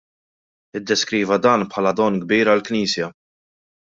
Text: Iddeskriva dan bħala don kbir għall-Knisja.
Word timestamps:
Iddeskriva 0.79 1.37
dan 1.43 1.67
bħala 1.73 1.93
don 2.01 2.17
kbir 2.23 2.53
għall-Knisja. 2.53 3.13